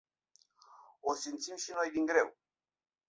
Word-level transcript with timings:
O 1.01 1.13
simțim 1.13 1.55
și 1.55 1.71
noi 1.71 1.89
din 1.91 2.05
greu. 2.05 2.37